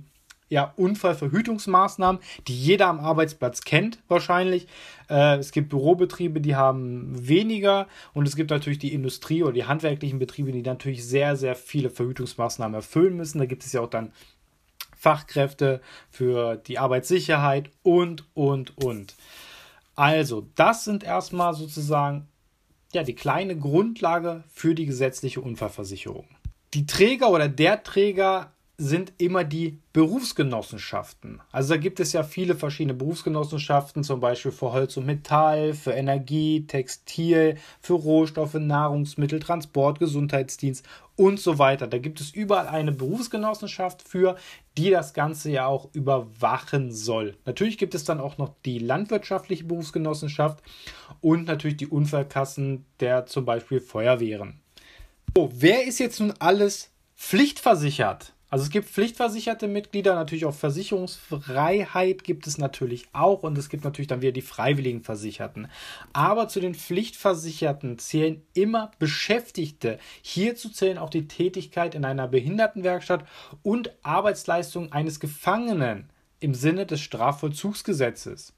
ja, 0.52 0.74
Unfallverhütungsmaßnahmen, 0.76 2.20
die 2.46 2.54
jeder 2.54 2.88
am 2.88 3.00
Arbeitsplatz 3.00 3.62
kennt, 3.62 3.98
wahrscheinlich. 4.08 4.68
Äh, 5.08 5.38
es 5.38 5.50
gibt 5.50 5.70
Bürobetriebe, 5.70 6.42
die 6.42 6.54
haben 6.54 7.26
weniger 7.26 7.88
und 8.12 8.28
es 8.28 8.36
gibt 8.36 8.50
natürlich 8.50 8.78
die 8.78 8.92
Industrie 8.92 9.42
oder 9.42 9.54
die 9.54 9.64
handwerklichen 9.64 10.18
Betriebe, 10.18 10.52
die 10.52 10.60
natürlich 10.60 11.06
sehr, 11.06 11.36
sehr 11.36 11.54
viele 11.54 11.88
Verhütungsmaßnahmen 11.88 12.74
erfüllen 12.74 13.16
müssen. 13.16 13.38
Da 13.38 13.46
gibt 13.46 13.64
es 13.64 13.72
ja 13.72 13.80
auch 13.80 13.88
dann 13.88 14.12
Fachkräfte 14.94 15.80
für 16.10 16.56
die 16.56 16.78
Arbeitssicherheit 16.78 17.70
und, 17.82 18.26
und, 18.34 18.76
und. 18.76 19.14
Also, 19.96 20.46
das 20.54 20.84
sind 20.84 21.02
erstmal 21.02 21.54
sozusagen 21.54 22.28
ja, 22.92 23.02
die 23.02 23.14
kleine 23.14 23.56
Grundlage 23.56 24.44
für 24.52 24.74
die 24.74 24.84
gesetzliche 24.84 25.40
Unfallversicherung. 25.40 26.28
Die 26.74 26.84
Träger 26.84 27.30
oder 27.30 27.48
der 27.48 27.82
Träger 27.82 28.52
sind 28.78 29.12
immer 29.18 29.44
die 29.44 29.78
Berufsgenossenschaften. 29.92 31.40
Also 31.52 31.74
da 31.74 31.76
gibt 31.80 32.00
es 32.00 32.12
ja 32.12 32.22
viele 32.22 32.54
verschiedene 32.54 32.94
Berufsgenossenschaften, 32.94 34.02
zum 34.02 34.20
Beispiel 34.20 34.50
für 34.50 34.72
Holz 34.72 34.96
und 34.96 35.06
Metall, 35.06 35.74
für 35.74 35.92
Energie, 35.92 36.66
Textil, 36.66 37.58
für 37.80 37.92
Rohstoffe, 37.92 38.54
Nahrungsmittel, 38.54 39.40
Transport, 39.40 39.98
Gesundheitsdienst 39.98 40.86
und 41.16 41.38
so 41.38 41.58
weiter. 41.58 41.86
Da 41.86 41.98
gibt 41.98 42.20
es 42.20 42.30
überall 42.30 42.66
eine 42.66 42.92
Berufsgenossenschaft 42.92 44.08
für, 44.08 44.36
die 44.78 44.90
das 44.90 45.12
Ganze 45.12 45.50
ja 45.50 45.66
auch 45.66 45.90
überwachen 45.92 46.92
soll. 46.92 47.36
Natürlich 47.44 47.76
gibt 47.76 47.94
es 47.94 48.04
dann 48.04 48.20
auch 48.20 48.38
noch 48.38 48.54
die 48.64 48.78
landwirtschaftliche 48.78 49.64
Berufsgenossenschaft 49.64 50.62
und 51.20 51.44
natürlich 51.44 51.76
die 51.76 51.86
Unfallkassen 51.86 52.86
der 53.00 53.26
zum 53.26 53.44
Beispiel 53.44 53.80
Feuerwehren. 53.80 54.60
So, 55.36 55.50
wer 55.54 55.84
ist 55.86 55.98
jetzt 55.98 56.20
nun 56.20 56.32
alles 56.38 56.90
pflichtversichert? 57.16 58.32
Also 58.52 58.64
es 58.64 58.70
gibt 58.70 58.90
pflichtversicherte 58.90 59.66
Mitglieder, 59.66 60.14
natürlich 60.14 60.44
auch 60.44 60.52
Versicherungsfreiheit 60.52 62.22
gibt 62.22 62.46
es 62.46 62.58
natürlich 62.58 63.08
auch 63.14 63.44
und 63.44 63.56
es 63.56 63.70
gibt 63.70 63.82
natürlich 63.82 64.08
dann 64.08 64.20
wieder 64.20 64.32
die 64.32 64.42
freiwilligen 64.42 65.02
Versicherten. 65.02 65.68
Aber 66.12 66.48
zu 66.48 66.60
den 66.60 66.74
Pflichtversicherten 66.74 67.98
zählen 67.98 68.42
immer 68.52 68.90
Beschäftigte. 68.98 69.98
Hierzu 70.20 70.68
zählen 70.68 70.98
auch 70.98 71.08
die 71.08 71.28
Tätigkeit 71.28 71.94
in 71.94 72.04
einer 72.04 72.28
Behindertenwerkstatt 72.28 73.24
und 73.62 73.90
Arbeitsleistungen 74.02 74.92
eines 74.92 75.18
Gefangenen 75.18 76.10
im 76.38 76.52
Sinne 76.52 76.84
des 76.84 77.00
Strafvollzugsgesetzes. 77.00 78.52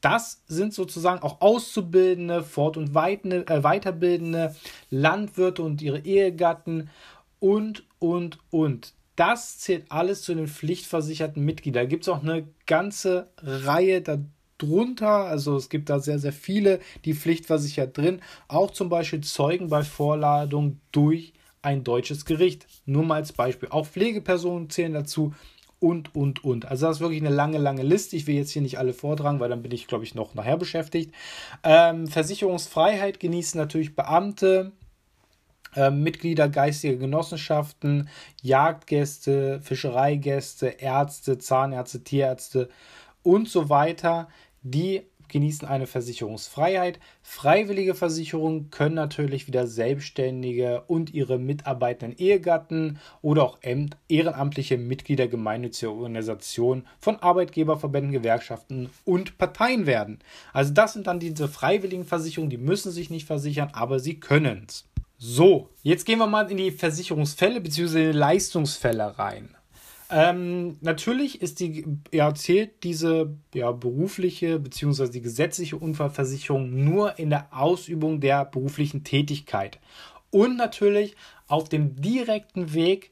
Das 0.00 0.42
sind 0.48 0.74
sozusagen 0.74 1.22
auch 1.22 1.40
Auszubildende, 1.40 2.42
Fort- 2.42 2.76
und 2.76 2.96
äh, 2.96 3.60
Weiterbildende, 3.60 4.56
Landwirte 4.90 5.62
und 5.62 5.82
ihre 5.82 6.00
Ehegatten 6.00 6.90
und, 7.38 7.84
und, 8.00 8.40
und 8.50 8.92
das 9.20 9.58
zählt 9.58 9.84
alles 9.92 10.22
zu 10.22 10.34
den 10.34 10.48
pflichtversicherten 10.48 11.44
Mitgliedern. 11.44 11.82
Da 11.82 11.88
gibt 11.88 12.04
es 12.04 12.08
auch 12.08 12.22
eine 12.22 12.48
ganze 12.66 13.28
Reihe 13.36 14.00
darunter. 14.00 15.26
Also 15.26 15.56
es 15.56 15.68
gibt 15.68 15.90
da 15.90 16.00
sehr, 16.00 16.18
sehr 16.18 16.32
viele, 16.32 16.80
die 17.04 17.12
pflichtversichert 17.12 17.98
drin. 17.98 18.22
Auch 18.48 18.70
zum 18.70 18.88
Beispiel 18.88 19.20
Zeugen 19.20 19.68
bei 19.68 19.82
Vorladung 19.82 20.80
durch 20.90 21.34
ein 21.60 21.84
deutsches 21.84 22.24
Gericht. 22.24 22.66
Nur 22.86 23.04
mal 23.04 23.16
als 23.16 23.34
Beispiel. 23.34 23.68
Auch 23.68 23.86
Pflegepersonen 23.86 24.70
zählen 24.70 24.94
dazu 24.94 25.34
und, 25.80 26.14
und, 26.14 26.42
und. 26.42 26.64
Also 26.64 26.86
das 26.86 26.96
ist 26.96 27.00
wirklich 27.00 27.20
eine 27.20 27.34
lange, 27.34 27.58
lange 27.58 27.82
Liste. 27.82 28.16
Ich 28.16 28.26
will 28.26 28.36
jetzt 28.36 28.52
hier 28.52 28.62
nicht 28.62 28.78
alle 28.78 28.94
vortragen, 28.94 29.38
weil 29.38 29.50
dann 29.50 29.62
bin 29.62 29.72
ich, 29.72 29.86
glaube 29.86 30.04
ich, 30.04 30.14
noch 30.14 30.34
nachher 30.34 30.56
beschäftigt. 30.56 31.14
Ähm, 31.62 32.06
Versicherungsfreiheit 32.06 33.20
genießen 33.20 33.60
natürlich 33.60 33.94
Beamte, 33.94 34.72
äh, 35.76 35.90
Mitglieder 35.90 36.48
geistiger 36.48 36.96
Genossenschaften, 36.96 38.08
Jagdgäste, 38.42 39.60
Fischereigäste, 39.60 40.66
Ärzte, 40.66 41.38
Zahnärzte, 41.38 42.02
Tierärzte 42.04 42.68
und 43.22 43.48
so 43.48 43.68
weiter, 43.68 44.28
die 44.62 45.02
genießen 45.30 45.66
eine 45.66 45.86
Versicherungsfreiheit. 45.86 46.98
Freiwillige 47.22 47.94
Versicherungen 47.94 48.70
können 48.70 48.96
natürlich 48.96 49.46
wieder 49.46 49.66
Selbstständige 49.66 50.82
und 50.86 51.14
ihre 51.14 51.38
mitarbeitenden 51.38 52.18
Ehegatten 52.18 52.98
oder 53.22 53.44
auch 53.44 53.58
ehrenamtliche 54.08 54.76
Mitglieder 54.76 55.28
gemeinnütziger 55.28 55.92
Organisationen 55.92 56.86
von 56.98 57.16
Arbeitgeberverbänden, 57.16 58.12
Gewerkschaften 58.12 58.90
und 59.04 59.38
Parteien 59.38 59.86
werden. 59.86 60.18
Also 60.52 60.74
das 60.74 60.92
sind 60.92 61.06
dann 61.06 61.20
diese 61.20 61.48
freiwilligen 61.48 62.04
Versicherungen, 62.04 62.50
die 62.50 62.58
müssen 62.58 62.92
sich 62.92 63.10
nicht 63.10 63.26
versichern, 63.26 63.70
aber 63.72 64.00
sie 64.00 64.20
können 64.20 64.66
es. 64.68 64.89
So, 65.22 65.68
jetzt 65.82 66.06
gehen 66.06 66.18
wir 66.18 66.26
mal 66.26 66.50
in 66.50 66.56
die 66.56 66.70
Versicherungsfälle 66.70 67.60
bzw. 67.60 68.10
Leistungsfälle 68.12 69.18
rein. 69.18 69.54
Ähm, 70.08 70.78
natürlich 70.80 71.42
ist 71.42 71.60
die, 71.60 71.84
ja, 72.10 72.34
zählt 72.34 72.82
diese 72.84 73.36
ja, 73.52 73.70
berufliche 73.70 74.58
bzw. 74.58 75.10
die 75.10 75.20
gesetzliche 75.20 75.76
Unfallversicherung 75.76 76.84
nur 76.84 77.18
in 77.18 77.28
der 77.28 77.48
Ausübung 77.50 78.20
der 78.20 78.46
beruflichen 78.46 79.04
Tätigkeit 79.04 79.78
und 80.30 80.56
natürlich 80.56 81.16
auf 81.48 81.68
dem 81.68 82.00
direkten 82.00 82.72
Weg 82.72 83.10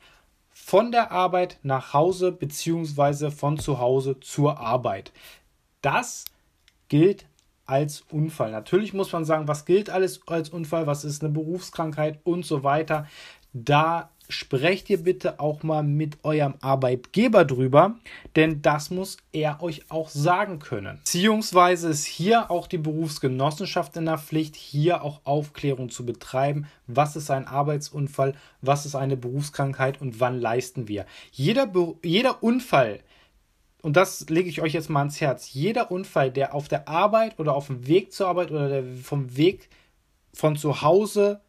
von 0.49 0.91
der 0.91 1.13
Arbeit 1.13 1.59
nach 1.63 1.93
Hause 1.93 2.33
bzw. 2.33 3.31
von 3.31 3.59
zu 3.59 3.81
Hause 3.81 4.19
zur 4.21 4.59
Arbeit. 4.59 5.13
Das 5.83 6.25
gilt 6.89 7.27
als 7.69 8.05
Unfall. 8.11 8.51
Natürlich 8.51 8.95
muss 8.95 9.13
man 9.13 9.25
sagen, 9.25 9.47
was 9.47 9.65
gilt 9.65 9.91
alles 9.91 10.21
als 10.27 10.49
Unfall, 10.49 10.87
was 10.87 11.05
ist 11.05 11.23
eine 11.23 11.33
Berufskrankheit 11.33 12.19
und 12.25 12.45
so 12.45 12.65
weiter. 12.65 13.07
Da 13.53 14.11
sprecht 14.29 14.91
ihr 14.91 15.03
bitte 15.03 15.41
auch 15.41 15.63
mal 15.63 15.83
mit 15.83 16.19
eurem 16.23 16.55
Arbeitgeber 16.61 17.45
drüber, 17.45 17.97
denn 18.37 18.61
das 18.63 18.91
muss 18.91 19.17
er 19.33 19.63
euch 19.63 19.91
auch 19.91 20.09
sagen 20.09 20.59
können. 20.59 20.99
Beziehungsweise 20.99 21.89
ist 21.89 22.05
hier 22.05 22.51
auch 22.51 22.67
die 22.67 22.79
Berufsgenossenschaft 22.79 23.97
in 23.97 24.05
der 24.05 24.19
Pflicht, 24.19 24.55
hier 24.55 25.03
auch 25.03 25.21
Aufklärung 25.25 25.89
zu 25.89 26.05
betreiben. 26.05 26.67
Was 26.87 27.17
ist 27.17 27.31
ein 27.31 27.47
Arbeitsunfall? 27.47 28.35
Was 28.61 28.87
ist 28.87 28.95
eine 28.95 29.17
Berufskrankheit 29.17 30.01
und 30.01 30.21
wann 30.21 30.41
leisten 30.41 30.89
wir? 30.89 31.07
Jeder, 31.33 31.67
Be 31.67 31.95
jeder 32.03 32.43
Unfall, 32.43 33.01
und 33.83 33.97
das 33.97 34.29
lege 34.29 34.49
ich 34.49 34.61
euch 34.61 34.73
jetzt 34.73 34.91
mal 34.91 35.01
ans 35.01 35.21
Herz, 35.21 35.53
jeder 35.53 35.91
Unfall, 35.91 36.31
der 36.31 36.55
auf 36.55 36.69
der 36.69 36.89
Arbeit 36.89 37.39
oder 37.39 37.55
auf 37.55 37.69
dem 37.69 37.87
Weg 37.87 38.13
zur 38.13 38.29
Arbeit 38.29 38.51
oder 38.51 38.69
der, 38.69 38.85
vom 39.03 39.37
Weg 39.37 39.69
von 40.33 40.57
zu 40.57 40.83
Hause, 40.83 41.41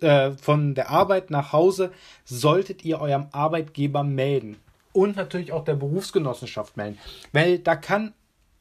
äh, 0.00 0.32
von 0.32 0.74
der 0.74 0.90
Arbeit 0.90 1.30
nach 1.30 1.52
Hause, 1.52 1.92
solltet 2.24 2.84
ihr 2.84 3.00
eurem 3.00 3.28
Arbeitgeber 3.32 4.04
melden. 4.04 4.56
Und 4.92 5.16
natürlich 5.16 5.52
auch 5.52 5.64
der 5.64 5.74
Berufsgenossenschaft 5.74 6.76
melden. 6.76 6.98
Weil 7.32 7.58
da 7.58 7.76
kann 7.76 8.12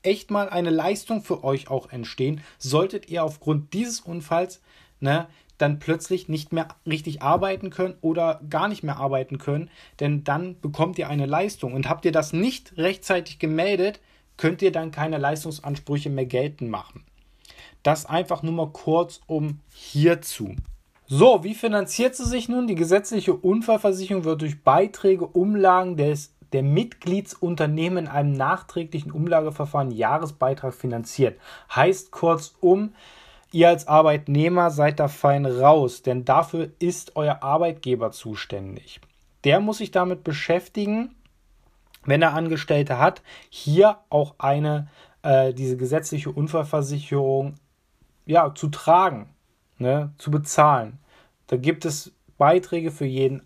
echt 0.01 0.31
mal 0.31 0.47
eine 0.49 0.69
Leistung 0.69 1.21
für 1.21 1.43
euch 1.43 1.69
auch 1.69 1.91
entstehen, 1.91 2.41
solltet 2.57 3.09
ihr 3.09 3.23
aufgrund 3.23 3.73
dieses 3.73 3.99
Unfalls 3.99 4.61
ne, 4.99 5.27
dann 5.59 5.77
plötzlich 5.77 6.27
nicht 6.27 6.51
mehr 6.51 6.69
richtig 6.87 7.21
arbeiten 7.21 7.69
können 7.69 7.95
oder 8.01 8.41
gar 8.49 8.67
nicht 8.67 8.83
mehr 8.83 8.97
arbeiten 8.97 9.37
können, 9.37 9.69
denn 9.99 10.23
dann 10.23 10.59
bekommt 10.59 10.97
ihr 10.97 11.09
eine 11.09 11.27
Leistung. 11.27 11.73
Und 11.73 11.87
habt 11.87 12.05
ihr 12.05 12.11
das 12.11 12.33
nicht 12.33 12.77
rechtzeitig 12.77 13.37
gemeldet, 13.37 13.99
könnt 14.37 14.61
ihr 14.61 14.71
dann 14.71 14.91
keine 14.91 15.17
Leistungsansprüche 15.17 16.09
mehr 16.09 16.25
geltend 16.25 16.71
machen. 16.71 17.03
Das 17.83 18.05
einfach 18.05 18.41
nur 18.41 18.53
mal 18.53 18.69
kurz 18.71 19.21
um 19.27 19.59
hierzu. 19.73 20.55
So, 21.07 21.43
wie 21.43 21.55
finanziert 21.55 22.15
sie 22.15 22.25
sich 22.25 22.49
nun? 22.49 22.67
Die 22.67 22.75
gesetzliche 22.75 23.33
Unfallversicherung 23.33 24.23
wird 24.23 24.41
durch 24.41 24.63
Beiträge, 24.63 25.25
Umlagen 25.27 25.97
des 25.97 26.33
der 26.53 26.63
Mitgliedsunternehmen 26.63 28.05
in 28.05 28.07
einem 28.07 28.33
nachträglichen 28.33 29.11
Umlageverfahren 29.11 29.91
Jahresbeitrag 29.91 30.73
finanziert. 30.73 31.39
Heißt 31.73 32.11
kurzum, 32.11 32.93
Ihr 33.51 33.69
als 33.69 33.87
Arbeitnehmer 33.87 34.69
seid 34.69 34.99
da 34.99 35.07
fein 35.07 35.45
raus, 35.45 36.03
denn 36.03 36.23
dafür 36.23 36.69
ist 36.79 37.15
euer 37.15 37.41
Arbeitgeber 37.41 38.11
zuständig. 38.11 39.01
der 39.45 39.61
muss 39.61 39.77
sich 39.77 39.91
damit 39.91 40.25
beschäftigen, 40.25 41.15
wenn 42.03 42.21
er 42.21 42.33
Angestellte 42.33 42.99
hat, 42.99 43.21
hier 43.49 43.97
auch 44.09 44.35
eine, 44.37 44.89
äh, 45.21 45.53
diese 45.53 45.77
gesetzliche 45.77 46.31
Unfallversicherung 46.31 47.55
ja, 48.25 48.53
zu 48.53 48.67
tragen, 48.67 49.29
ne, 49.77 50.13
zu 50.17 50.29
bezahlen. 50.29 50.99
Da 51.47 51.57
gibt 51.57 51.85
es 51.85 52.11
Beiträge 52.37 52.91
für 52.91 53.05
jeden 53.05 53.41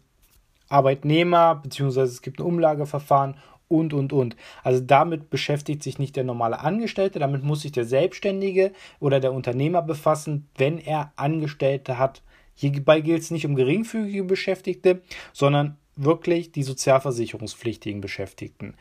Arbeitnehmer, 0.67 1.55
beziehungsweise 1.55 2.11
es 2.11 2.21
gibt 2.21 2.39
ein 2.39 2.45
Umlageverfahren 2.45 3.37
und, 3.73 3.93
und, 3.93 4.13
und. 4.13 4.35
Also 4.63 4.79
damit 4.79 5.31
beschäftigt 5.31 5.81
sich 5.81 5.97
nicht 5.97 6.15
der 6.15 6.23
normale 6.23 6.59
Angestellte, 6.59 7.17
damit 7.17 7.43
muss 7.43 7.61
sich 7.61 7.71
der 7.71 7.85
Selbstständige 7.85 8.71
oder 8.99 9.19
der 9.19 9.33
Unternehmer 9.33 9.81
befassen, 9.81 10.47
wenn 10.55 10.77
er 10.77 11.11
Angestellte 11.15 11.97
hat. 11.97 12.21
Hierbei 12.53 13.01
gilt 13.01 13.23
es 13.23 13.31
nicht 13.31 13.47
um 13.47 13.55
geringfügige 13.55 14.23
Beschäftigte, 14.23 15.01
sondern 15.33 15.77
wirklich 15.95 16.51
die 16.51 16.61
sozialversicherungspflichtigen 16.61 17.99
Beschäftigten. 17.99 18.75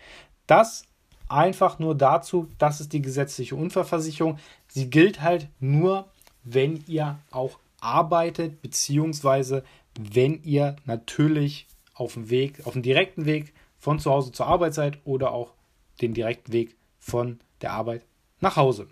Das 0.46 0.84
einfach 1.28 1.78
nur 1.78 1.94
dazu, 1.94 2.49
das 2.58 2.82
ist 2.82 2.92
die 2.92 3.00
gesetzliche 3.00 3.56
Unfallversicherung. 3.56 4.38
Sie 4.68 4.90
gilt 4.90 5.22
halt 5.22 5.49
nur, 5.58 6.06
wenn 6.44 6.84
ihr 6.87 7.18
auch 7.30 7.58
arbeitet, 7.80 8.61
beziehungsweise 8.61 9.64
wenn 9.99 10.42
ihr 10.42 10.76
natürlich 10.84 11.66
auf 11.94 12.14
dem 12.14 12.28
Weg, 12.28 12.66
auf 12.66 12.75
dem 12.75 12.82
direkten 12.82 13.25
Weg 13.25 13.54
von 13.82 13.98
zu 13.98 14.12
Hause 14.12 14.30
zur 14.30 14.46
Arbeit 14.46 14.74
seid 14.74 14.98
oder 15.04 15.32
auch 15.32 15.54
den 16.00 16.14
direkten 16.14 16.52
Weg 16.52 16.76
von 17.00 17.40
der 17.62 17.72
Arbeit 17.72 18.06
nach 18.38 18.54
Hause. 18.54 18.86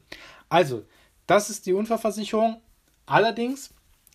Also, 0.49 0.82
das 1.28 1.49
ist 1.49 1.66
die 1.66 1.75
Unfallversicherung. 1.75 2.61
Allerdings 3.06 3.73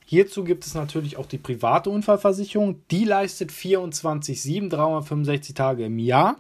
Hierzu 0.08 0.44
gibt 0.44 0.66
es 0.66 0.76
natürlich 0.76 1.18
auch 1.18 1.26
die 1.26 1.40
private 1.40 1.90
Unfallversicherung. 1.90 2.86
Die 2.92 3.06
leistet 3.06 3.52
24,7, 3.52 4.70
365 4.70 5.56
Tage 5.56 5.86
im 5.86 5.98
Jahr. 5.98 6.36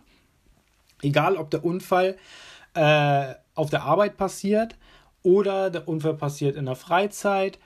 Egal, 1.01 1.37
ob 1.37 1.49
der 1.49 1.65
Unfall 1.65 2.15
äh, 2.75 3.33
auf 3.55 3.71
der 3.71 3.83
Arbeit 3.83 4.17
passiert 4.17 4.75
oder 5.23 5.71
der 5.71 5.87
Unfall 5.87 6.13
passiert 6.13 6.57
in 6.57 6.65
der 6.65 6.75
Freizeit 6.75 7.57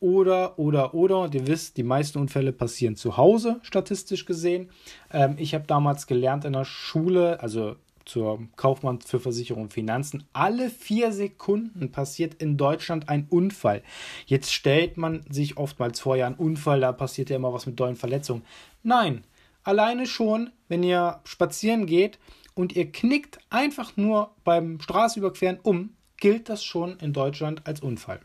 oder, 0.00 0.58
oder, 0.58 0.94
oder. 0.94 1.20
Und 1.20 1.34
ihr 1.34 1.46
wisst, 1.46 1.76
die 1.76 1.82
meisten 1.82 2.18
Unfälle 2.18 2.52
passieren 2.52 2.96
zu 2.96 3.16
Hause, 3.16 3.60
statistisch 3.62 4.24
gesehen. 4.24 4.70
Ähm, 5.12 5.36
ich 5.38 5.54
habe 5.54 5.64
damals 5.66 6.06
gelernt 6.06 6.44
in 6.44 6.52
der 6.52 6.64
Schule, 6.64 7.40
also 7.40 7.76
zur 8.06 8.40
Kaufmann 8.56 9.00
für 9.00 9.20
Versicherung 9.20 9.64
und 9.64 9.72
Finanzen. 9.72 10.24
Alle 10.32 10.70
vier 10.70 11.12
Sekunden 11.12 11.90
passiert 11.90 12.34
in 12.34 12.56
Deutschland 12.56 13.08
ein 13.08 13.26
Unfall. 13.28 13.82
Jetzt 14.26 14.52
stellt 14.52 14.96
man 14.96 15.24
sich 15.28 15.58
oftmals 15.58 16.00
vor, 16.00 16.16
ja, 16.16 16.26
ein 16.26 16.36
Unfall, 16.36 16.80
da 16.80 16.92
passiert 16.92 17.30
ja 17.30 17.36
immer 17.36 17.52
was 17.52 17.66
mit 17.66 17.78
dollen 17.78 17.96
Verletzungen. 17.96 18.42
Nein, 18.82 19.24
alleine 19.64 20.06
schon, 20.06 20.50
wenn 20.68 20.82
ihr 20.82 21.20
spazieren 21.24 21.86
geht 21.86 22.18
und 22.54 22.76
ihr 22.76 22.90
knickt 22.90 23.38
einfach 23.50 23.96
nur 23.96 24.30
beim 24.44 24.80
Straßenüberqueren 24.80 25.58
um, 25.62 25.90
gilt 26.16 26.48
das 26.48 26.64
schon 26.64 26.96
in 26.98 27.12
Deutschland 27.12 27.66
als 27.66 27.80
Unfall. 27.80 28.20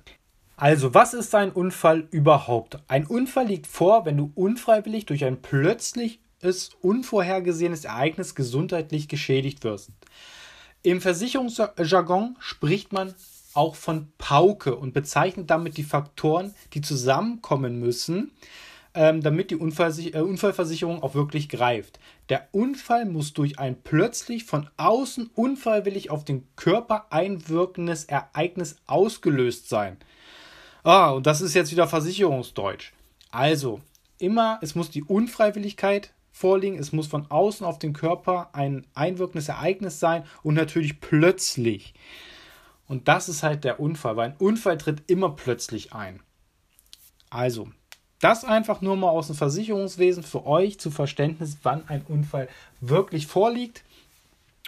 Also, 0.61 0.93
was 0.93 1.15
ist 1.15 1.33
ein 1.33 1.51
Unfall 1.51 2.07
überhaupt? 2.11 2.77
Ein 2.87 3.07
Unfall 3.07 3.47
liegt 3.47 3.65
vor, 3.65 4.05
wenn 4.05 4.15
du 4.15 4.31
unfreiwillig 4.35 5.07
durch 5.07 5.25
ein 5.25 5.41
plötzlich 5.41 6.19
es 6.39 6.69
unvorhergesehenes 6.81 7.83
Ereignis 7.83 8.35
gesundheitlich 8.35 9.07
geschädigt 9.07 9.63
wirst. 9.63 9.89
Im 10.83 11.01
Versicherungsjargon 11.01 12.35
spricht 12.37 12.93
man 12.93 13.15
auch 13.55 13.73
von 13.73 14.09
Pauke 14.19 14.75
und 14.75 14.93
bezeichnet 14.93 15.49
damit 15.49 15.77
die 15.77 15.83
Faktoren, 15.83 16.53
die 16.75 16.81
zusammenkommen 16.81 17.79
müssen, 17.79 18.29
ähm, 18.93 19.21
damit 19.21 19.49
die 19.49 19.55
äh, 19.55 20.19
Unfallversicherung 20.19 21.01
auch 21.01 21.15
wirklich 21.15 21.49
greift. 21.49 21.99
Der 22.29 22.47
Unfall 22.51 23.05
muss 23.05 23.33
durch 23.33 23.57
ein 23.57 23.81
plötzlich 23.81 24.43
von 24.43 24.69
außen 24.77 25.31
unfreiwillig 25.33 26.11
auf 26.11 26.23
den 26.23 26.47
Körper 26.55 27.07
einwirkendes 27.09 28.05
Ereignis 28.05 28.75
ausgelöst 28.85 29.67
sein. 29.67 29.97
Ah, 30.83 31.11
und 31.11 31.25
das 31.27 31.41
ist 31.41 31.53
jetzt 31.53 31.71
wieder 31.71 31.87
Versicherungsdeutsch. 31.87 32.93
Also, 33.29 33.81
immer, 34.17 34.59
es 34.61 34.75
muss 34.75 34.89
die 34.89 35.03
Unfreiwilligkeit 35.03 36.13
vorliegen. 36.31 36.79
Es 36.79 36.91
muss 36.91 37.07
von 37.07 37.29
außen 37.29 37.65
auf 37.65 37.79
den 37.79 37.93
Körper 37.93 38.49
ein 38.53 38.87
einwirkendes 38.93 39.49
Ereignis 39.49 39.99
sein 39.99 40.23
und 40.43 40.55
natürlich 40.55 40.99
plötzlich. 40.99 41.93
Und 42.87 43.07
das 43.07 43.29
ist 43.29 43.43
halt 43.43 43.63
der 43.63 43.79
Unfall, 43.79 44.17
weil 44.17 44.31
ein 44.31 44.37
Unfall 44.37 44.77
tritt 44.77 45.09
immer 45.09 45.29
plötzlich 45.29 45.93
ein. 45.93 46.21
Also, 47.29 47.69
das 48.19 48.43
einfach 48.43 48.81
nur 48.81 48.97
mal 48.97 49.09
aus 49.09 49.27
dem 49.27 49.35
Versicherungswesen 49.35 50.23
für 50.23 50.45
euch 50.45 50.79
zu 50.79 50.91
Verständnis, 50.91 51.57
wann 51.63 51.87
ein 51.87 52.03
Unfall 52.07 52.49
wirklich 52.79 53.27
vorliegt. 53.27 53.83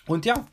Und 0.07 0.25
ja, 0.25 0.47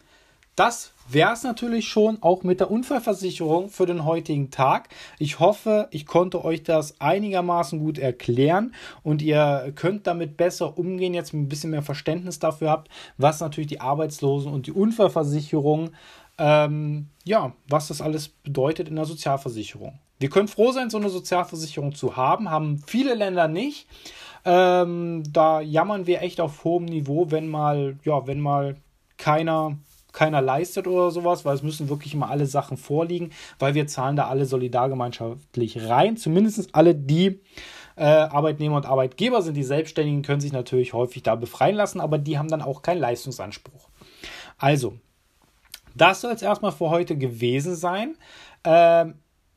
das 0.57 0.93
wäre 1.13 1.33
es 1.33 1.43
natürlich 1.43 1.89
schon 1.89 2.23
auch 2.23 2.43
mit 2.43 2.61
der 2.61 2.71
Unfallversicherung 2.71 3.69
für 3.69 3.87
den 3.87 4.05
heutigen 4.05 4.51
Tag. 4.51 4.89
Ich 5.19 5.41
hoffe, 5.41 5.89
ich 5.91 6.07
konnte 6.07 6.45
euch 6.45 6.63
das 6.63 7.01
einigermaßen 7.01 7.79
gut 7.79 7.99
erklären 7.99 8.75
und 9.03 9.23
ihr 9.23 9.73
könnt 9.75 10.07
damit 10.07 10.37
besser 10.37 10.79
umgehen, 10.79 11.15
jetzt 11.15 11.33
ein 11.33 11.49
bisschen 11.49 11.71
mehr 11.71 11.83
Verständnis 11.83 12.39
dafür 12.39 12.71
habt, 12.71 12.91
was 13.19 13.41
natürlich 13.41 13.69
die 13.69 13.81
Arbeitslosen 13.81 14.53
und 14.53 14.67
die 14.67 14.73
Unfallversicherung, 14.73 15.91
ähm, 16.39 17.09
ja, 17.25 17.53
was 17.69 17.89
das 17.89 18.01
alles 18.01 18.29
bedeutet 18.29 18.89
in 18.89 18.97
der 18.97 19.05
Sozialversicherung. 19.05 19.99
Wir 20.19 20.29
können 20.29 20.49
froh 20.49 20.71
sein, 20.73 20.91
so 20.91 20.99
eine 20.99 21.09
Sozialversicherung 21.09 21.95
zu 21.95 22.17
haben, 22.17 22.51
haben 22.51 22.83
viele 22.87 23.15
Länder 23.15 23.49
nicht. 23.49 23.87
Ähm, 24.45 25.23
da 25.31 25.61
jammern 25.61 26.07
wir 26.07 26.23
echt 26.23 26.41
auf 26.41 26.65
hohem 26.65 26.85
Niveau, 26.85 27.31
wenn 27.31 27.49
mal, 27.49 27.99
ja, 28.05 28.27
wenn 28.27 28.41
mal 28.41 28.77
keiner 29.17 29.77
keiner 30.13 30.41
leistet 30.41 30.87
oder 30.87 31.11
sowas, 31.11 31.45
weil 31.45 31.55
es 31.55 31.63
müssen 31.63 31.89
wirklich 31.89 32.15
immer 32.15 32.31
alle 32.31 32.47
Sachen 32.47 32.77
vorliegen, 32.77 33.31
weil 33.59 33.75
wir 33.75 33.87
zahlen 33.87 34.17
da 34.17 34.29
alle 34.29 34.47
solidargemeinschaftlich 34.47 35.89
rein. 35.89 36.17
Zumindest 36.17 36.75
alle, 36.75 36.95
die 36.95 37.41
äh, 37.97 38.05
Arbeitnehmer 38.05 38.77
und 38.77 38.87
Arbeitgeber 38.87 39.43
sind. 39.43 39.55
Die 39.55 39.63
Selbstständigen 39.63 40.23
können 40.23 40.41
sich 40.41 40.53
natürlich 40.53 40.95
häufig 40.95 41.23
da 41.23 41.35
befreien 41.35 41.77
lassen, 41.77 42.01
aber 42.01 42.19
die 42.19 42.39
haben 42.39 42.49
dann 42.49 42.63
auch 42.63 42.83
keinen 42.83 43.01
Leistungsanspruch. 43.01 43.89
Also, 44.57 44.97
das 45.95 46.21
soll 46.23 46.33
es 46.33 46.43
erstmal 46.43 46.73
für 46.73 46.91
heute 46.91 47.17
gewesen 47.19 47.75
sein. 47.75 48.17
Äh, 48.63 49.07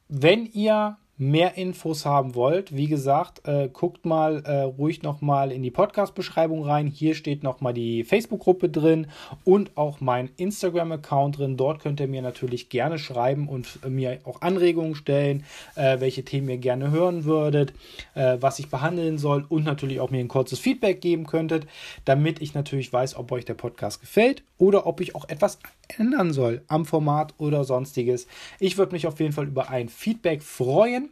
wenn 0.09 0.45
ihr 0.45 0.97
mehr 1.17 1.57
Infos 1.57 2.05
haben 2.05 2.33
wollt, 2.33 2.75
wie 2.75 2.87
gesagt, 2.87 3.47
äh, 3.47 3.69
guckt 3.71 4.03
mal 4.03 4.43
äh, 4.45 4.61
ruhig 4.61 5.03
nochmal 5.03 5.51
in 5.51 5.61
die 5.61 5.69
Podcast-Beschreibung 5.69 6.63
rein. 6.63 6.87
Hier 6.87 7.13
steht 7.13 7.43
nochmal 7.43 7.73
die 7.73 8.03
Facebook-Gruppe 8.03 8.69
drin 8.69 9.07
und 9.43 9.77
auch 9.77 10.01
mein 10.01 10.31
Instagram-Account 10.37 11.37
drin. 11.37 11.55
Dort 11.55 11.81
könnt 11.81 11.99
ihr 11.99 12.07
mir 12.07 12.23
natürlich 12.23 12.69
gerne 12.69 12.97
schreiben 12.97 13.47
und 13.47 13.79
äh, 13.85 13.89
mir 13.89 14.19
auch 14.23 14.41
Anregungen 14.41 14.95
stellen, 14.95 15.43
äh, 15.75 15.99
welche 15.99 16.25
Themen 16.25 16.49
ihr 16.49 16.57
gerne 16.57 16.89
hören 16.89 17.25
würdet, 17.25 17.73
äh, 18.15 18.37
was 18.39 18.57
ich 18.57 18.69
behandeln 18.69 19.19
soll 19.19 19.45
und 19.47 19.65
natürlich 19.65 19.99
auch 19.99 20.09
mir 20.09 20.19
ein 20.19 20.27
kurzes 20.27 20.57
Feedback 20.57 20.99
geben 20.99 21.27
könntet, 21.27 21.67
damit 22.05 22.41
ich 22.41 22.55
natürlich 22.55 22.91
weiß, 22.91 23.17
ob 23.17 23.31
euch 23.31 23.45
der 23.45 23.53
Podcast 23.53 24.01
gefällt 24.01 24.43
oder 24.57 24.87
ob 24.87 24.99
ich 24.99 25.13
auch 25.13 25.29
etwas 25.29 25.59
ändern 25.99 26.33
soll 26.33 26.63
am 26.67 26.85
Format 26.85 27.35
oder 27.37 27.63
sonstiges. 27.65 28.27
Ich 28.59 28.77
würde 28.77 28.93
mich 28.93 29.05
auf 29.05 29.19
jeden 29.19 29.33
Fall 29.33 29.47
über 29.47 29.69
ein 29.69 29.89
Feedback 29.89 30.41
freuen 30.41 31.02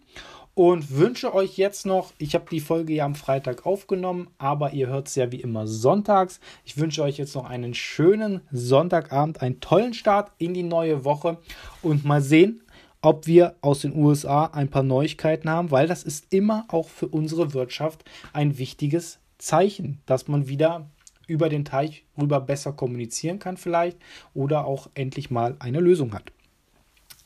und 0.53 0.91
wünsche 0.97 1.33
euch 1.33 1.57
jetzt 1.57 1.85
noch, 1.85 2.11
ich 2.17 2.35
habe 2.35 2.45
die 2.51 2.59
Folge 2.59 2.93
ja 2.93 3.05
am 3.05 3.15
Freitag 3.15 3.65
aufgenommen, 3.65 4.27
aber 4.37 4.73
ihr 4.73 4.87
hört 4.87 5.07
es 5.07 5.15
ja 5.15 5.31
wie 5.31 5.41
immer 5.41 5.65
sonntags. 5.65 6.39
Ich 6.65 6.77
wünsche 6.77 7.03
euch 7.03 7.17
jetzt 7.17 7.35
noch 7.35 7.45
einen 7.45 7.73
schönen 7.73 8.41
Sonntagabend, 8.51 9.41
einen 9.41 9.59
tollen 9.61 9.93
Start 9.93 10.31
in 10.37 10.53
die 10.53 10.63
neue 10.63 11.05
Woche 11.05 11.37
und 11.81 12.03
mal 12.03 12.21
sehen, 12.21 12.61
ob 13.01 13.27
wir 13.27 13.55
aus 13.61 13.79
den 13.79 13.95
USA 13.95 14.45
ein 14.45 14.69
paar 14.69 14.83
Neuigkeiten 14.83 15.49
haben, 15.49 15.71
weil 15.71 15.87
das 15.87 16.03
ist 16.03 16.27
immer 16.29 16.65
auch 16.67 16.89
für 16.89 17.07
unsere 17.07 17.53
Wirtschaft 17.53 18.03
ein 18.33 18.57
wichtiges 18.57 19.19
Zeichen, 19.37 20.01
dass 20.05 20.27
man 20.27 20.47
wieder 20.47 20.87
über 21.27 21.49
den 21.49 21.65
Teich 21.65 22.05
rüber 22.19 22.41
besser 22.41 22.73
kommunizieren 22.73 23.39
kann 23.39 23.57
vielleicht 23.57 23.97
oder 24.33 24.65
auch 24.65 24.89
endlich 24.93 25.31
mal 25.31 25.55
eine 25.59 25.79
Lösung 25.79 26.13
hat. 26.13 26.31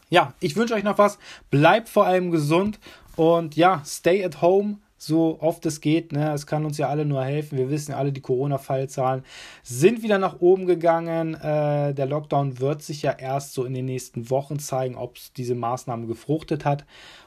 Ja, 0.10 0.34
ich 0.40 0.56
wünsche 0.56 0.74
euch 0.74 0.84
noch 0.84 0.98
was. 0.98 1.18
Bleibt 1.50 1.90
vor 1.90 2.06
allem 2.06 2.32
gesund 2.32 2.80
und 3.16 3.56
ja, 3.56 3.82
stay 3.86 4.24
at 4.24 4.42
home 4.42 4.78
so 4.98 5.38
oft 5.40 5.66
es 5.66 5.82
geht. 5.82 6.12
Ne? 6.12 6.34
Es 6.34 6.48
kann 6.48 6.66
uns 6.66 6.78
ja 6.78 6.90
alle 6.90 7.06
nur 7.06 7.24
helfen. 7.24 7.58
Wir 7.58 7.70
wissen 7.70 7.92
ja 7.92 7.98
alle, 7.98 8.12
die 8.12 8.22
Corona-Fallzahlen 8.22 9.24
sind 9.64 10.04
wieder 10.04 10.18
nach 10.18 10.40
oben 10.40 10.66
gegangen. 10.66 11.36
Äh, 11.36 11.94
der 11.94 12.06
Lockdown 12.06 12.60
wird 12.60 12.82
sich 12.82 13.02
ja 13.02 13.12
erst 13.12 13.54
so 13.54 13.66
in 13.66 13.74
den 13.74 13.86
nächsten 13.86 14.30
Wochen 14.30 14.60
zeigen, 14.60 14.96
ob 14.96 15.18
diese 15.38 15.56
Maßnahme 15.56 16.08
gefruchtet 16.08 16.66
hat. 16.66 16.86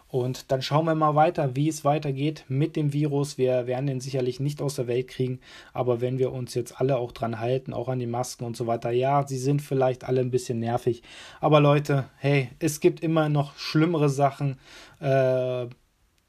Und 0.09 0.51
dann 0.51 0.62
schauen 0.62 0.87
wir 0.87 0.94
mal 0.94 1.14
weiter, 1.14 1.55
wie 1.55 1.68
es 1.68 1.85
weitergeht 1.85 2.44
mit 2.49 2.77
dem 2.77 2.92
Virus. 2.92 3.37
Wir 3.37 3.66
werden 3.66 3.87
den 3.87 4.01
sicherlich 4.01 4.40
nicht 4.40 4.62
aus 4.62 4.77
der 4.77 4.87
Welt 4.87 5.09
kriegen, 5.09 5.40
aber 5.73 6.01
wenn 6.01 6.18
wir 6.18 6.33
uns 6.33 6.55
jetzt 6.55 6.81
alle 6.81 6.97
auch 6.97 7.12
dran 7.12 7.38
halten, 7.38 7.75
auch 7.75 7.88
an 7.88 7.99
die 7.99 8.07
Masken 8.07 8.44
und 8.44 8.57
so 8.57 8.66
weiter, 8.66 8.90
ja, 8.90 9.27
sie 9.27 9.38
sind 9.38 9.61
vielleicht 9.61 10.05
alle 10.05 10.21
ein 10.21 10.31
bisschen 10.31 10.59
nervig, 10.61 11.03
aber 11.40 11.61
Leute, 11.61 12.07
hey, 12.16 12.49
es 12.59 12.81
gibt 12.81 13.01
immer 13.01 13.29
noch 13.29 13.57
schlimmere 13.57 14.09
Sachen. 14.09 14.59
Äh, 15.01 15.66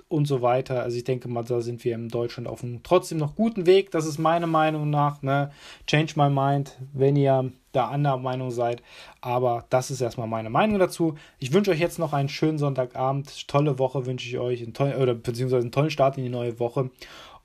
und 0.10 0.26
so 0.26 0.42
weiter. 0.42 0.82
Also 0.82 0.98
ich 0.98 1.04
denke 1.04 1.30
mal, 1.30 1.44
da 1.44 1.62
sind 1.62 1.86
wir 1.86 1.96
in 1.96 2.10
Deutschland 2.10 2.50
auf 2.50 2.64
einem 2.64 2.82
trotzdem 2.84 3.20
noch 3.20 3.36
guten 3.36 3.66
Weg. 3.68 3.92
Das 3.92 4.06
ist 4.06 4.18
meine 4.18 4.48
Meinung 4.48 4.90
nach. 4.90 5.22
Ne? 5.22 5.52
Change 5.88 6.14
my 6.16 6.30
mind, 6.30 6.78
wenn 6.94 7.16
ihr 7.16 7.52
da 7.72 7.88
anderer 7.90 8.18
Meinung 8.18 8.50
seid. 8.50 8.82
Aber 9.22 9.66
das 9.70 9.92
ist 9.92 10.02
erstmal 10.02 10.28
meine 10.28 10.50
Meinung 10.50 10.80
dazu. 10.80 11.16
Ich 11.38 11.54
wünsche 11.54 11.72
euch 11.72 11.80
jetzt 11.80 12.00
noch 12.00 12.12
einen 12.12 12.28
schönen 12.28 12.58
Sonntagabend. 12.58 13.48
Tolle 13.48 13.78
Woche 13.78 14.08
wünsche 14.08 14.28
ich 14.28 14.40
euch. 14.40 14.64
Einen 14.64 14.74
tollen, 14.74 15.00
oder 15.00 15.14
beziehungsweise 15.14 15.62
einen 15.62 15.72
tollen 15.72 15.92
Start 15.92 16.18
in 16.18 16.24
die 16.24 16.30
neue 16.30 16.60
Woche. 16.60 16.90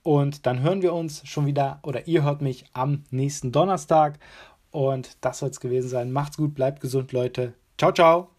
Und 0.02 0.46
dann 0.46 0.60
hören 0.60 0.82
wir 0.82 0.94
uns 0.94 1.26
schon 1.26 1.46
wieder, 1.46 1.80
oder 1.82 2.06
ihr 2.08 2.24
hört 2.24 2.42
mich 2.42 2.64
am 2.72 3.04
nächsten 3.10 3.52
Donnerstag. 3.52 4.18
Und 4.70 5.18
das 5.20 5.38
soll 5.38 5.50
es 5.50 5.60
gewesen 5.60 5.88
sein. 5.88 6.12
Macht's 6.12 6.38
gut, 6.38 6.54
bleibt 6.54 6.80
gesund, 6.80 7.12
Leute. 7.12 7.52
Ciao, 7.78 7.92
ciao. 7.92 8.33